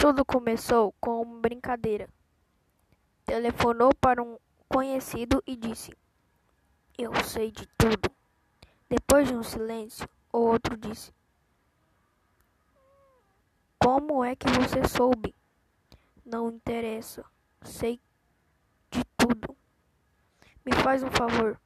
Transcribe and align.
Tudo 0.00 0.24
começou 0.24 0.94
com 0.98 1.20
uma 1.20 1.40
brincadeira. 1.40 2.08
Telefonou 3.26 3.94
para 3.94 4.22
um 4.22 4.38
conhecido 4.66 5.42
e 5.46 5.54
disse: 5.54 5.94
Eu 6.96 7.14
sei 7.22 7.50
de 7.50 7.66
tudo. 7.76 8.10
Depois 8.88 9.28
de 9.28 9.34
um 9.34 9.42
silêncio, 9.42 10.08
o 10.32 10.38
outro 10.38 10.74
disse: 10.74 11.12
Como 13.78 14.24
é 14.24 14.34
que 14.34 14.48
você 14.48 14.88
soube? 14.88 15.34
Não 16.24 16.48
interessa. 16.48 17.22
Sei 17.60 18.00
de 18.90 19.04
tudo. 19.18 19.54
Me 20.64 20.72
faz 20.82 21.02
um 21.02 21.10
favor. 21.10 21.60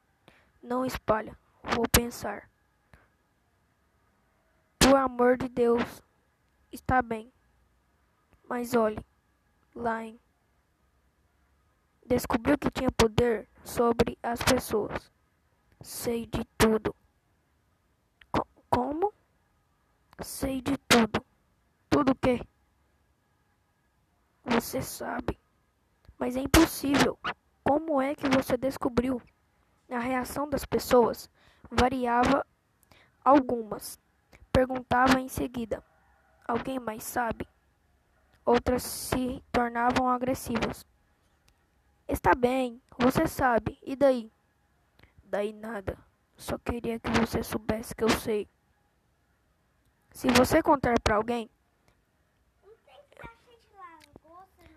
Não 0.60 0.84
espalha. 0.84 1.38
Vou 1.62 1.84
pensar. 1.88 2.50
Por 4.76 4.96
amor 4.96 5.38
de 5.38 5.48
Deus, 5.48 6.02
está 6.72 7.00
bem. 7.00 7.32
Mas 8.54 8.72
olhe, 8.72 9.04
Lain 9.74 10.16
descobriu 12.06 12.56
que 12.56 12.70
tinha 12.70 12.88
poder 12.92 13.48
sobre 13.64 14.16
as 14.22 14.40
pessoas. 14.40 15.10
Sei 15.80 16.24
de 16.24 16.44
tudo. 16.56 16.94
Co 18.30 18.46
como? 18.70 19.12
Sei 20.22 20.62
de 20.62 20.78
tudo. 20.86 21.26
Tudo 21.90 22.12
o 22.12 22.14
quê? 22.14 22.46
Você 24.44 24.80
sabe. 24.80 25.36
Mas 26.16 26.36
é 26.36 26.40
impossível. 26.40 27.18
Como 27.64 28.00
é 28.00 28.14
que 28.14 28.28
você 28.28 28.56
descobriu? 28.56 29.20
A 29.90 29.98
reação 29.98 30.48
das 30.48 30.64
pessoas 30.64 31.28
variava 31.68 32.46
algumas. 33.24 33.98
Perguntava 34.52 35.18
em 35.18 35.26
seguida: 35.26 35.84
Alguém 36.46 36.78
mais 36.78 37.02
sabe? 37.02 37.48
Outras 38.44 38.82
se 38.82 39.42
tornavam 39.50 40.08
agressivas. 40.08 40.86
Está 42.06 42.34
bem, 42.34 42.82
você 42.98 43.26
sabe. 43.26 43.78
E 43.82 43.96
daí? 43.96 44.30
Daí 45.24 45.52
nada. 45.52 45.98
Só 46.36 46.58
queria 46.58 46.98
que 46.98 47.10
você 47.10 47.42
soubesse 47.42 47.94
que 47.94 48.04
eu 48.04 48.08
sei. 48.08 48.48
Se 50.10 50.28
você 50.28 50.62
contar 50.62 51.00
para 51.00 51.16
alguém, 51.16 51.50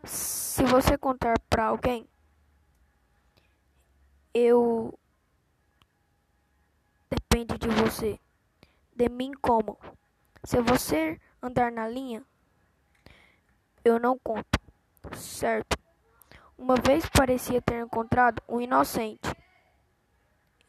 se 0.03 0.63
você 0.63 0.97
contar 0.97 1.37
para 1.49 1.65
alguém, 1.65 2.07
eu 4.33 4.97
depende 7.09 7.57
de 7.57 7.67
você. 7.67 8.19
De 8.95 9.09
mim 9.09 9.31
como? 9.41 9.77
Se 10.43 10.61
você 10.61 11.19
andar 11.41 11.71
na 11.71 11.87
linha, 11.87 12.25
eu 13.87 13.99
não 13.99 14.17
conto. 14.19 14.59
Certo? 15.15 15.77
Uma 16.57 16.75
vez 16.75 17.07
parecia 17.09 17.61
ter 17.61 17.83
encontrado 17.83 18.41
um 18.47 18.59
inocente. 18.59 19.31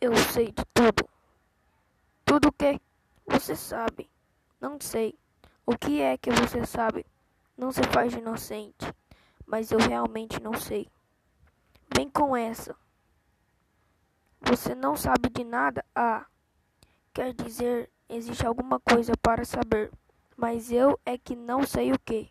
Eu 0.00 0.14
sei 0.16 0.52
de 0.52 0.64
tudo. 0.72 1.08
Tudo 2.24 2.48
o 2.48 2.52
que? 2.52 2.80
Você 3.26 3.56
sabe. 3.56 4.08
Não 4.60 4.78
sei. 4.80 5.18
O 5.66 5.76
que 5.76 6.00
é 6.00 6.16
que 6.16 6.30
você 6.30 6.64
sabe? 6.64 7.04
Não 7.56 7.72
se 7.72 7.82
faz 7.84 8.12
de 8.12 8.18
inocente. 8.18 8.94
Mas 9.44 9.72
eu 9.72 9.78
realmente 9.78 10.40
não 10.40 10.54
sei. 10.54 10.88
Vem 11.94 12.08
com 12.08 12.36
essa. 12.36 12.76
Você 14.42 14.74
não 14.74 14.94
sabe 14.96 15.28
de 15.30 15.42
nada? 15.42 15.84
Ah, 15.94 16.26
quer 17.12 17.34
dizer, 17.34 17.90
existe 18.08 18.46
alguma 18.46 18.78
coisa 18.78 19.12
para 19.20 19.44
saber. 19.44 19.90
Mas 20.36 20.70
eu 20.70 20.98
é 21.04 21.18
que 21.18 21.34
não 21.34 21.66
sei 21.66 21.92
o 21.92 21.98
que. 21.98 22.30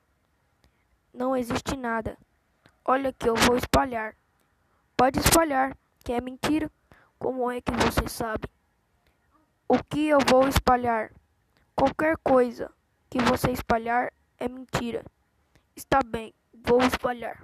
Não 1.17 1.35
existe 1.35 1.75
nada. 1.75 2.15
Olha 2.85 3.11
que 3.11 3.27
eu 3.27 3.33
vou 3.33 3.57
espalhar. 3.57 4.15
Pode 4.95 5.17
espalhar, 5.17 5.75
que 6.05 6.13
é 6.13 6.21
mentira. 6.21 6.69
Como 7.17 7.49
é 7.49 7.59
que 7.59 7.71
você 7.71 8.07
sabe? 8.07 8.47
O 9.67 9.83
que 9.83 10.09
eu 10.09 10.19
vou 10.29 10.47
espalhar? 10.47 11.11
Qualquer 11.75 12.17
coisa 12.17 12.71
que 13.09 13.17
você 13.17 13.49
espalhar 13.49 14.13
é 14.37 14.47
mentira. 14.47 15.03
Está 15.75 16.01
bem, 16.05 16.35
vou 16.53 16.83
espalhar. 16.83 17.43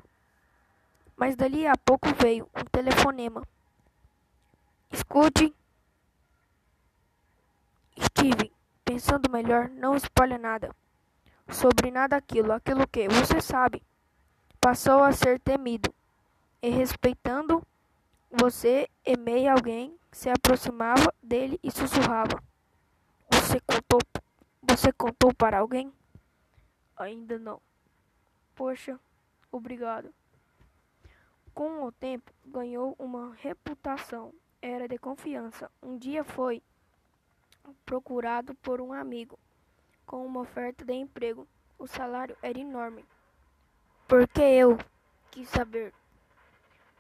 Mas 1.18 1.36
dali 1.36 1.66
a 1.66 1.76
pouco 1.76 2.10
veio 2.14 2.48
um 2.56 2.64
telefonema. 2.66 3.42
Escute. 4.92 5.52
Steve, 8.00 8.54
pensando 8.86 9.32
melhor, 9.32 9.68
não 9.70 9.96
espalha 9.96 10.38
nada. 10.38 10.76
Sobre 11.54 11.92
nada 11.92 12.16
aquilo, 12.16 12.52
aquilo 12.52 12.88
que 12.88 13.08
você 13.08 13.40
sabe 13.40 13.84
passou 14.60 15.04
a 15.04 15.12
ser 15.12 15.40
temido, 15.40 15.94
e 16.62 16.70
respeitando 16.70 17.62
você 18.32 18.90
e 19.06 19.16
meio 19.18 19.52
alguém 19.52 19.94
se 20.12 20.30
aproximava 20.30 21.14
dele 21.22 21.60
e 21.62 21.70
sussurrava. 21.70 22.42
Você 23.32 23.60
contou, 23.60 24.00
você 24.62 24.92
contou 24.94 25.34
para 25.34 25.60
alguém? 25.60 25.94
Ainda 26.96 27.38
não. 27.38 27.62
Poxa, 28.56 29.00
obrigado. 29.52 30.14
Com 31.54 31.84
o 31.84 31.92
tempo, 31.92 32.32
ganhou 32.46 32.96
uma 32.98 33.36
reputação. 33.36 34.34
Era 34.62 34.88
de 34.88 34.98
confiança. 34.98 35.70
Um 35.82 35.98
dia 35.98 36.24
foi 36.24 36.64
procurado 37.86 38.56
por 38.56 38.80
um 38.80 38.94
amigo 38.94 39.38
com 40.06 40.26
uma 40.26 40.42
oferta 40.42 40.86
de 40.86 40.94
emprego. 40.94 41.48
O 41.78 41.88
salário 41.88 42.38
era 42.42 42.60
enorme. 42.60 43.06
Porque 44.08 44.42
eu 44.42 44.78
quis 45.32 45.50
saber. 45.50 45.94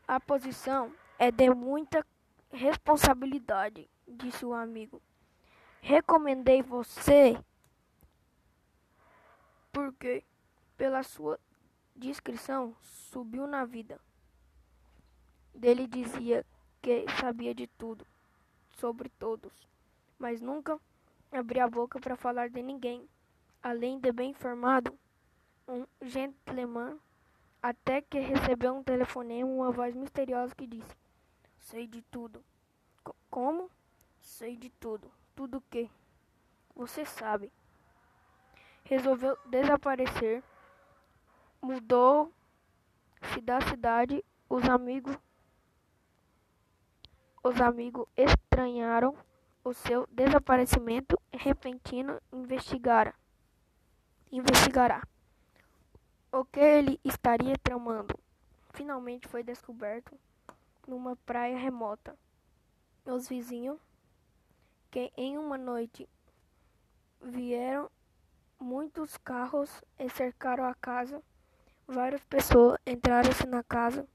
A 0.08 0.19
posição 0.19 0.94
é 1.18 1.31
de 1.31 1.50
muita 1.50 2.06
responsabilidade, 2.52 3.90
disse 4.08 4.46
o 4.46 4.53
amigo. 4.53 5.02
Recomendei 5.81 6.62
você 6.62 7.38
porque, 9.72 10.24
pela 10.78 11.02
sua 11.02 11.40
descrição, 11.96 12.75
subiu 12.81 13.47
na 13.47 13.66
vida. 13.66 14.00
Dele 15.53 15.88
dizia 15.88 16.46
que 16.81 17.06
sabia 17.19 17.56
de 17.56 17.68
tudo, 17.68 18.06
sobre 18.78 19.09
todos, 19.09 19.52
mas 20.19 20.42
nunca 20.42 20.80
abria 21.38 21.66
a 21.66 21.70
boca 21.70 22.00
para 22.00 22.16
falar 22.16 22.50
de 22.50 22.62
ninguém. 22.62 23.08
Além 23.62 24.00
de 24.00 24.12
bem 24.12 24.32
informado, 24.32 24.98
um 25.68 25.86
gentleman 26.02 27.00
até 27.62 28.02
que 28.02 28.20
recebeu 28.20 28.76
um 28.76 28.84
telefonema 28.84 29.50
uma 29.50 29.72
voz 29.72 29.96
misteriosa 29.96 30.54
que 30.54 30.68
disse: 30.68 30.96
Sei 31.60 31.88
de 31.88 32.02
tudo. 32.02 32.44
C 33.06 33.14
como? 33.30 33.70
Sei 34.20 34.58
de 34.58 34.70
tudo. 34.70 35.10
Tudo 35.36 35.58
o 35.58 35.64
que? 35.70 35.90
Você 36.76 37.06
sabe. 37.06 37.52
Resolveu 38.84 39.38
desaparecer. 39.46 40.44
Mudou-se 41.62 42.32
da 43.42 43.62
cidade. 43.62 44.24
Os 44.50 44.68
amigos 44.68 45.18
os 47.44 47.60
amigos 47.60 48.08
estranharam 48.16 49.16
o 49.63 49.74
seu 49.74 50.07
desaparecimento 50.12 51.19
repentino 51.31 52.19
investigara 52.31 53.13
investigará 54.31 55.01
o 56.31 56.44
que 56.44 56.59
ele 56.59 57.00
estaria 57.03 57.56
tramando 57.57 58.18
finalmente 58.74 59.28
foi 59.28 59.44
descoberto 59.44 60.18
numa 60.88 61.16
praia 61.16 61.57
remota. 61.57 62.18
Os 63.06 63.28
vizinhos, 63.28 63.79
que 64.90 65.12
em 65.16 65.38
uma 65.38 65.57
noite 65.57 66.09
vieram 67.22 67.90
muitos 68.59 69.18
carros 69.18 69.69
e 70.00 70.09
cercaram 70.09 70.66
a 70.66 70.74
casa, 70.75 71.21
várias 71.88 72.24
pessoas 72.25 72.77
entraram-se 72.86 73.45
na 73.45 73.63
casa, 73.63 74.07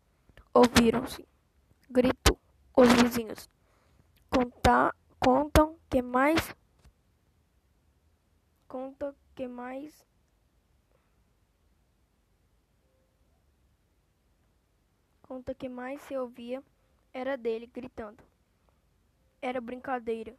ouviram-se 0.52 1.26
grito. 1.88 2.36
Os 2.76 2.92
vizinhos 2.92 3.48
conta, 4.30 4.94
contam 5.20 5.76
que 5.90 6.00
mais 6.00 6.54
conta 8.68 9.14
que 9.34 9.48
mais 9.48 10.06
conta 15.22 15.54
que 15.54 15.68
mais 15.68 16.00
se 16.02 16.16
ouvia 16.16 16.62
era 17.12 17.36
dele 17.36 17.66
gritando. 17.66 18.22
Era 19.42 19.60
brincadeira. 19.60 20.36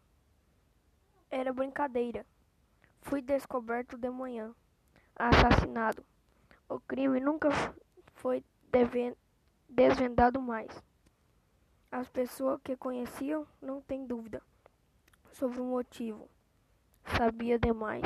Era 1.30 1.54
brincadeira. 1.54 2.26
Fui 3.02 3.22
descoberto 3.22 3.98
de 3.98 4.10
manhã, 4.10 4.54
assassinado. 5.16 6.04
O 6.68 6.80
crime 6.80 7.20
nunca 7.20 7.50
foi 8.16 8.44
desvendado 9.68 10.42
mais. 10.42 10.84
As 11.92 12.08
pessoas 12.10 12.60
que 12.64 12.76
conheciam 12.76 13.48
não 13.62 13.82
têm 13.82 14.06
dúvida 14.06 14.42
sobre 15.34 15.60
o 15.62 15.66
motivo. 15.66 16.30
Sabia 17.18 17.58
demais. 17.58 18.04